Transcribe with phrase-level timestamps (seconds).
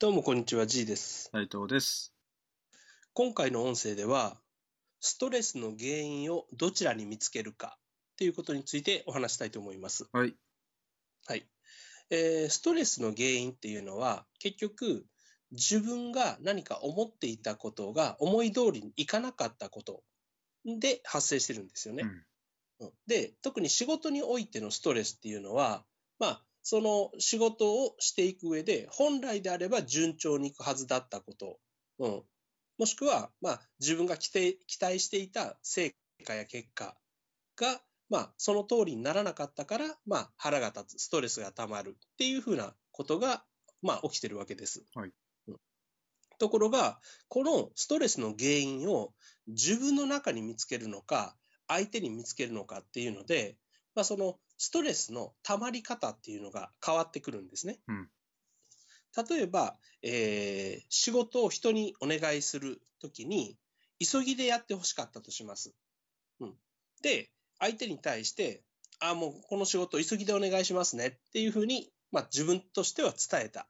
[0.00, 1.28] どうもこんにちは、G です。
[1.32, 2.14] 斉藤です。
[3.14, 4.40] 今回の音声では、
[5.00, 7.80] ストレスの原因をどちらに見つけるか
[8.16, 10.06] ということについてお話したいと思います。
[10.12, 10.36] はい。
[11.26, 11.48] はい。
[12.10, 15.04] えーストレスの原因っていうのは、結局、
[15.50, 20.04] 自分が何か思っていたことが思い通りにいかなかったこと
[20.64, 22.04] で発生してるんですよね。
[22.04, 22.86] うん。
[22.86, 25.84] うんで、特に仕事においてのストレスっていうのは、
[26.20, 31.58] まあ、その仕事をしていく上で、本来であれば順調にいくはずだったこと、
[31.98, 32.22] うん、
[32.76, 35.94] もしくは、まあ、自分が期待期待していた成
[36.26, 36.94] 果や結果
[37.56, 43.44] が、まあ、その通りにならなかったから、まあ、腹が立つ、ストレスが溜まるっていうふうなことが、
[43.80, 44.84] まあ、起きてるわけです。
[44.94, 45.12] はい。
[45.46, 45.56] うん。
[46.38, 49.14] ところが、このストレスの原因を
[49.46, 51.34] 自分の中に見つけるのか、
[51.66, 53.56] 相手に見つけるのかっていうので、
[53.94, 57.80] まあ、そのストレスの溜まり方っていうのが変わってくるんですね。
[57.88, 58.08] うん
[59.16, 63.56] 例えば、えー仕事を人にお願いするときに、
[63.98, 65.74] 急ぎでやってほしかったとします。
[66.40, 66.54] うん、
[67.02, 68.62] で、相手に対して、
[69.00, 73.66] あもうこの仕事急ぎでお願いしますねっていうふうに、まあ、自分としては伝えた。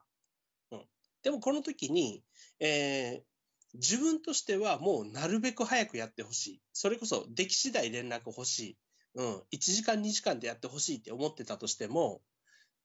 [0.70, 0.84] うん、
[1.22, 2.22] でもこの時に、
[2.60, 3.28] えー
[3.74, 6.60] 自分としてはもうなるべく早くやってほしい。
[6.72, 8.78] それこそ出来次第連絡欲しい。
[9.18, 12.22] うん、1時間2時間でやってほしいって思ってたとしても、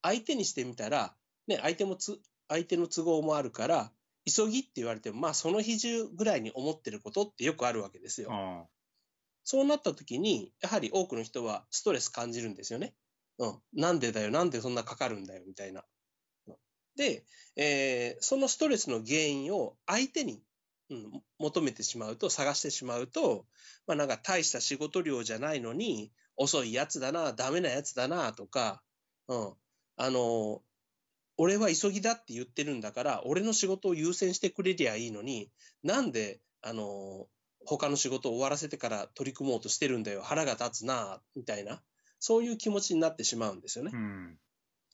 [0.02, 1.14] 相手にしてみたら、
[1.48, 3.92] ね、相手もつ、相手の都合もあるから、
[4.26, 8.30] 急ぎって言われても、まあその日中ぐらいに思ってることってよくあるわけですよ。
[8.32, 8.66] あ
[9.44, 12.96] そうなった時に、やはり多くの人はストレス感じるんですよね。
[13.38, 13.60] うん。
[13.74, 15.84] なんでだよ、なんでそんなかかるんだよ、みたいな。
[16.48, 16.56] うん
[16.96, 17.26] で、
[17.56, 20.42] えーそのストレスの原因を相手に、
[20.90, 23.46] うん、求めてしまうと、探してしまうと、
[23.88, 28.82] まあなんか大した仕事量じゃないのに、遅いやつだな、ダメなやつだな、とか、
[29.28, 29.54] うん。
[29.98, 30.62] あの、
[31.38, 35.50] 俺は急ぎだって言ってるんだから、俺の仕事を優先してくれりゃいいのに、
[35.84, 37.28] なんで、あの、
[37.66, 41.82] 他の仕事を終わらせてから取り組もうとしてるんだよ、腹が立つな、みたいな、
[42.20, 43.98] そういう気持ちになってしまうんですよねあ。。
[43.98, 44.40] うん。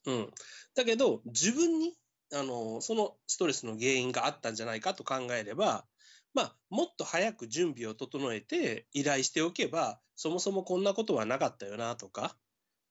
[0.06, 0.32] うん。
[0.76, 1.98] だけど、自分に、
[2.34, 5.86] あの、そのストレスの原因があったんじゃないかと考えれば、
[6.34, 12.38] まあ、もっと早く準備を整えて依頼しておけば、そもそもこんなことはなかったよな、とか、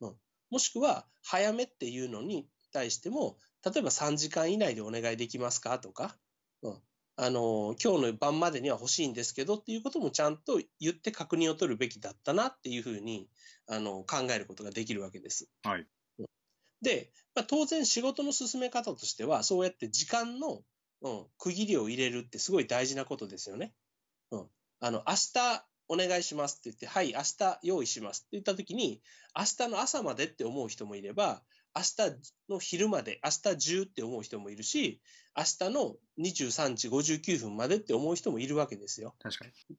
[0.00, 0.16] うん。
[0.50, 6.19] もしくは、早めっていうのに対しても、例えば3時間以内でお願いできますかとか、
[6.62, 6.82] うん。
[7.16, 13.28] あの、今日の晩までには欲しいんですけどっていうこともちゃんと言って確認を取るべきだったなっていうふうに、
[13.66, 15.50] あの、考えることができるわけです。
[15.65, 15.87] はい。
[16.81, 20.62] で、まあ、当然仕事の進め方としては、そうやって時間の、
[21.03, 23.72] うん、区切りを入れるってすごい大事なことですよね。
[24.31, 24.47] うん。
[24.81, 29.00] あの、明日お願いしますって言って、はい、明日用意しますって言ったときに、
[29.36, 31.42] 明日の朝までって思う人もいれば、
[31.75, 32.16] 明日
[32.48, 35.00] の昼まで、明日中って思う人もいるし、
[35.36, 39.15] 明日の23時59分までって思う人もいるわけですよ。
[39.20, 39.76] 確かに。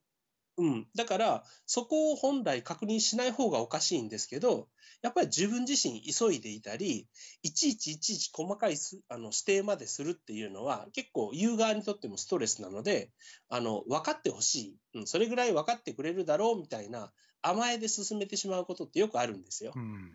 [0.59, 0.87] うん。
[0.93, 4.67] だから、そこを本来確認しない方がおかしいんですけど、
[5.01, 7.07] やっぱり自分自身急いでいたり、
[7.43, 13.13] いちいちいちいち細かいすあの指定までするっていうのは、結構言う側にとってもストレスなので、
[13.47, 14.77] あの、分かってほしい。
[14.95, 19.71] うん、それぐらい分かってくれるだろうみたいな甘えで進めてしまうことってよくあるんですよ。
[19.75, 20.11] うん。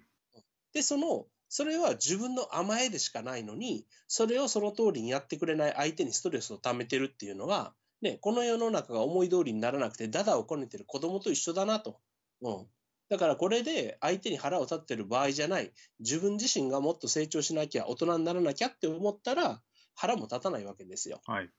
[0.75, 11.99] で、その、それは自分の甘えでしかないのに、それをその通りにやってくれない相手にストレスを溜めてるっていうのは、ね、この世の中が思い通りにならなくて、ダダをこねてる子供と一緒だなと。
[12.43, 12.67] うん。
[13.09, 15.73] だからこれで相手に腹を立ってる場合じゃない。
[16.01, 19.63] 自分自身がもっと成長しなきゃ、大人にならなきゃって思ったら、
[19.95, 21.23] 腹も立たないわけですよ。
[21.25, 21.51] はい。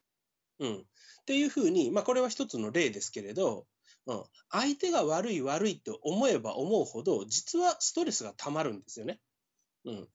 [0.59, 0.75] うん。
[0.81, 0.83] っ
[1.25, 3.65] ていうふうに、まあこれは一つの例ですけれど、
[4.05, 4.23] うん。
[4.51, 9.19] 相手が悪い悪いって思えば思うほど、実はストレスが溜まるんですよね。
[9.85, 10.07] うん。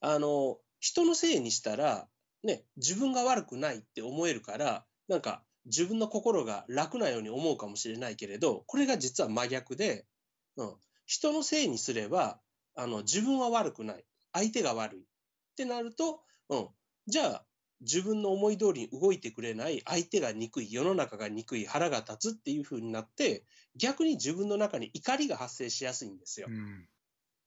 [0.00, 2.10] あの、人のせいにしたら、
[2.42, 10.06] ね、自分が悪くないって思えるから、なんか自分の心が楽なように思うかもしれないけれど、これが実は真逆で、
[10.56, 10.76] うん。
[11.06, 12.40] 人のせいにすれば、
[12.74, 14.04] あの、自分は悪くない。
[14.32, 15.00] 相手が悪い。
[15.02, 15.04] っ
[15.56, 16.68] てなると、うん。
[17.06, 17.46] じゃあ、
[17.80, 23.44] 自分の思い通りに動いてくれない相手が憎い、世の中が憎い、腹が立つっていう風になって、
[23.76, 26.50] 逆に自分の中に怒りが発生しやすいんですよう。
[26.50, 26.88] ん。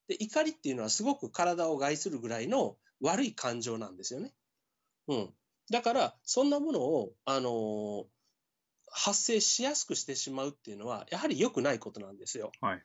[0.07, 4.33] で、怒りっていうのはすごく体を害するぐらいの悪い感情なんですよね。
[5.07, 5.35] うん。
[5.71, 8.03] だから、そんなものを、あのー
[8.93, 12.51] 発生しやすくしてしまうっていうのは、やはり良くないことなんですよ。
[12.59, 12.83] はい。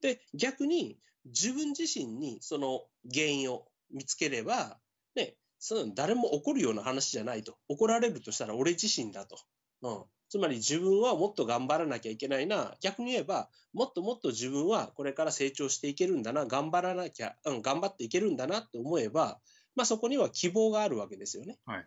[0.00, 2.82] で、逆に自分自身にその
[3.14, 4.78] 原因を見つければ、
[5.14, 7.56] ね、その誰も怒るような話じゃないと。
[7.68, 9.38] 怒られるとしたら俺自身だと。
[9.82, 10.04] うん。
[10.28, 12.74] つまり自分はもっと頑張らなきゃいけないな。
[12.80, 16.46] 逆に言えば、もっともっと自分はこれから成長していけるんだな。
[16.46, 19.38] 頑張らなきゃ、うん、頑張っていけるんだなって思えば、
[19.76, 21.58] まあそこには希望があるわけですよね。
[21.64, 21.86] はい。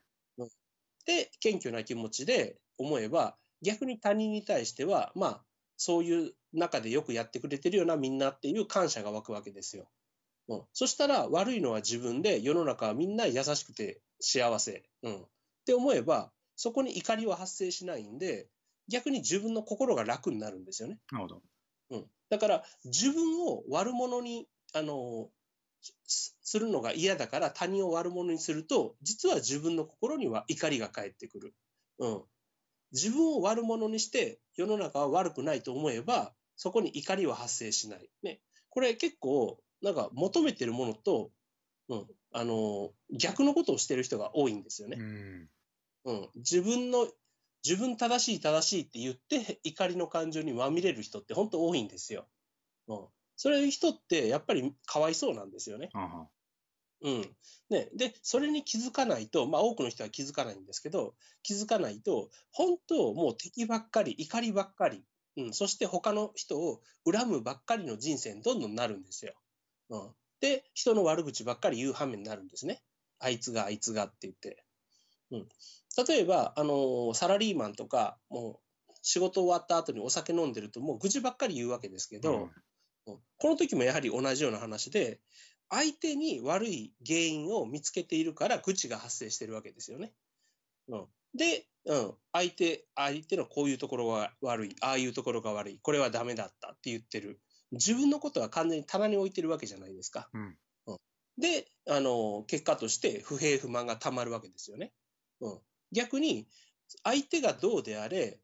[1.06, 5.44] で、謙虚な気持ちで思えば、逆に他人に対しては、まあ、
[5.76, 9.90] そういう中でよくやってくれてるようなみんなっていう感謝が湧くわけですよ。
[10.50, 15.26] うん、そしたら悪いのは自分で世の中はみんな優しくて幸せ、うん、っ
[15.66, 18.48] て思えばそこに怒りは発生しないんで
[18.90, 20.98] 逆に自分の心が楽になるんですよね。
[21.12, 21.42] なるほど。
[21.92, 25.30] うん、だから自分を悪者にあの
[26.06, 31.54] するのが嫌だから他人を悪者にすると実は自分の心には怒りが返ってくる。
[32.00, 32.22] うん、
[32.92, 38.10] 自分を悪者にして世の中は悪くないと思えばそこに怒りは発生しない。
[38.24, 41.32] ね、これ結構なんか求めてるものと、
[41.88, 44.98] うん、あの逆のことをしてる人が多いんですよね。
[45.00, 45.50] うん、
[46.06, 47.08] うん、自分の
[47.64, 52.28] 自分正しい正しいって言って怒りの感情にまみれる人って本当多いんですよ。
[52.88, 53.06] うん、
[53.40, 55.90] そういう人ってやっぱりかわいそうなんですよね。
[57.02, 57.36] うん。
[57.70, 65.06] ね、で、それに気づかないと、まあ多くの人は気づかないんですけど、気づかないと、本当もう敵ばっかり、怒りばっかり、
[65.38, 69.34] うん、そして他の人を恨むばっかりの人生にどんどんなるんですよ。
[69.90, 70.12] うん。
[70.42, 72.84] で、人の悪口ばっかり言う羽目になるんですね。
[73.20, 74.66] あいつが、あいつがって言って。
[75.32, 75.48] うん。
[76.06, 78.60] 例えば、あのサラリーマンとか、も
[78.90, 82.52] う仕事終わった後にお酒飲んでると、もう愚痴ばっかり言うわけですけど、うん、
[83.38, 85.20] この時もやはり同じような話で、
[85.70, 90.14] 相手に悪い原因を見つけているから愚痴が発生してるわけですよね。
[90.88, 97.40] うん、で、うん、相手、相手のこういうところが悪い、ああいうところが悪い、これはダメだったって言ってる。
[97.72, 100.30] 自分のことは完全に棚に置いてるわけじゃないですか。
[100.34, 100.58] うん、
[100.88, 100.98] うん、
[101.38, 104.92] で、あの、結果として不平不満がたまるわけですよね。
[105.42, 105.60] うん、
[105.92, 106.48] 逆に、
[107.04, 108.40] 相手がどうであれ、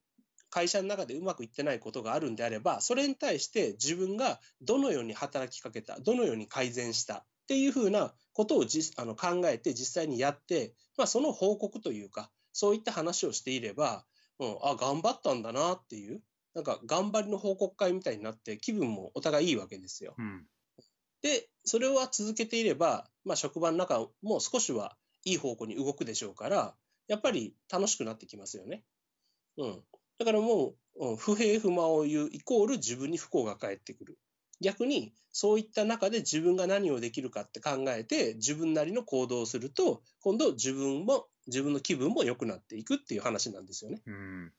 [0.49, 14.05] 会社の中でうまくいってないことがあるんであれば、それに対して自分がどのように働きかけた、どのように改善したっていうふうなことをじあの考えて実際にやって、まあ、その報告というか、そういった話をしていれば、
[14.39, 16.21] うん、あ、頑張ったんだなっていう、
[16.53, 20.15] なんか頑張りの報告会みたいになって気分もお互いいいわけですよ。
[20.17, 20.45] うん、
[21.21, 24.95] で、それは続けていれば、まあ、職場の中も少しは
[25.25, 26.75] いい方向に動くでしょうから、
[27.07, 28.83] やっぱり楽しくなってきますよね。
[29.57, 29.83] うん。
[30.17, 34.17] だからもう、うん、不平不満を言うイコール自分に不幸が返ってくる。
[34.61, 44.01] 逆に、そういった中で自分が何をできるかって考えて、自分なりの行動をすると、今度自分も、自分の気分も良くなっていくっていう話なんですよね。
[44.05, 44.53] うん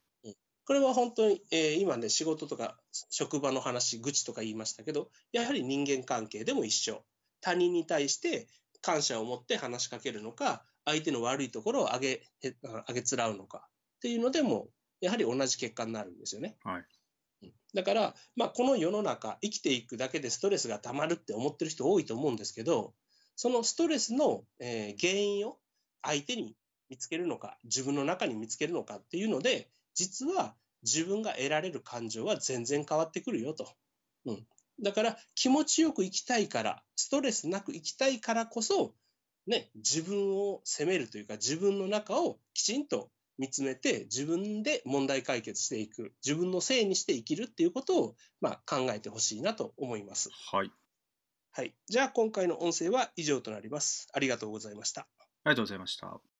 [0.66, 2.76] これは本当に、えー、今ね、仕事とか
[3.10, 7.04] 職場の話、愚痴とか言いましたけど、やはり人間関係でも一緒。
[7.40, 8.48] 他人に対して
[8.82, 13.68] 感謝を持って話しかけるのか、相手の悪いところを上げ、上げつらうのか
[13.98, 14.68] っていうのでも、
[15.06, 16.56] やはり同じ結果になるんですよね。
[16.64, 22.92] はい、だから、まあ、この世の中、生きていくだけでストレスがたまるって思ってる人多いと思うんですけど、
[23.36, 25.58] そのストレスの、えー、原因を
[26.02, 26.56] 相手に
[26.88, 33.68] 見つけるのか、自分の中に見つけるのかっていうので、実は自分が得られる感情は全然変わってくるよと。
[34.24, 34.46] うん、
[34.82, 38.92] だから気持ちよく生きたいから、ストレスなく生きたいからこそ、
[39.46, 50.30] ね、自分を責めるというか自分の中をきちんと見つめて自分で問題解決していく、自分のせいにして生きるっていうことを、まあ、考えてほしいなと思います。
[50.50, 50.70] はい。
[51.52, 51.74] はい。
[51.88, 54.08] じゃあ今回の音声は以上となります。
[54.12, 55.02] ありがとうございました。
[55.02, 55.06] あ
[55.46, 56.35] りがとうございました。